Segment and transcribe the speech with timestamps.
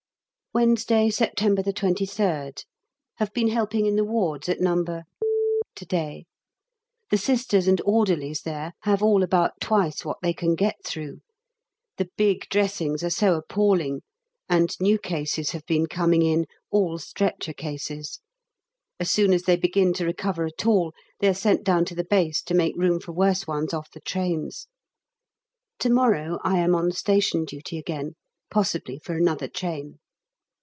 [0.53, 2.65] Wednesday, September 23rd.
[3.19, 4.83] Have been helping in the wards at No.
[5.23, 6.25] to day.
[7.09, 11.21] The Sisters and orderlies there have all about twice what they can get through
[11.97, 14.01] the big dressings are so appalling
[14.49, 18.19] and new cases have been coming in all stretcher cases.
[18.99, 22.03] As soon as they begin to recover at all they are sent down to the
[22.03, 24.67] base to make room for worse ones off the trains.
[25.79, 28.15] To morrow I am on station duty again
[28.49, 29.99] possibly for another train.